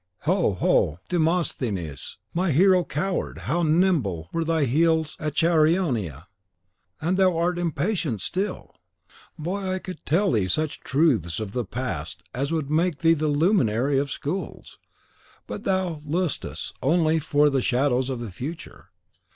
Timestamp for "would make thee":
12.51-13.13